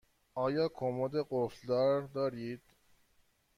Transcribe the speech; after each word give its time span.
آیا 0.33 0.67
کمد 0.75 1.11
قفل 1.29 1.67
دار 1.67 2.01
دارید؟ 2.01 2.61